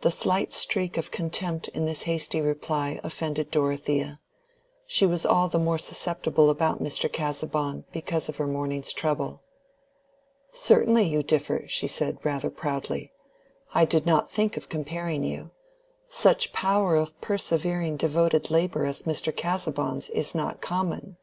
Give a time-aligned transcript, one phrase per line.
[0.00, 4.18] The slight streak of contempt in this hasty reply offended Dorothea.
[4.84, 7.08] She was all the more susceptible about Mr.
[7.08, 9.44] Casaubon because of her morning's trouble.
[10.50, 13.12] "Certainly you differ," she said, rather proudly.
[13.72, 15.52] "I did not think of comparing you:
[16.08, 19.30] such power of persevering devoted labor as Mr.
[19.36, 21.16] Casaubon's is not common."